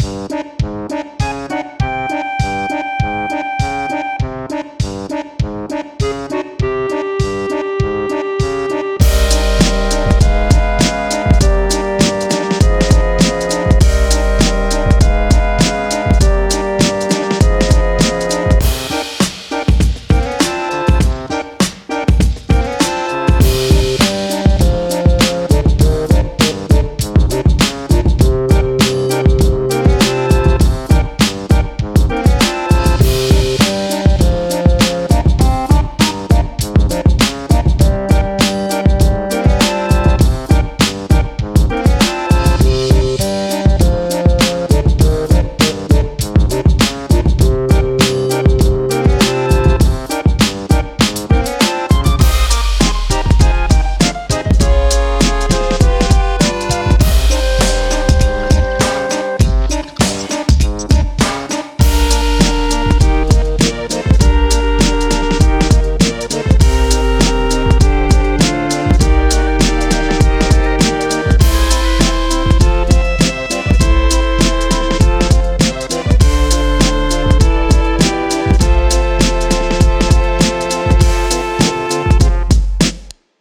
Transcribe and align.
Música 0.00 0.71